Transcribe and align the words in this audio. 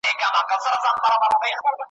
دغو 0.47 0.55
ستورو 0.63 1.17
هم 1.23 1.31
ليدلو, 1.43 1.71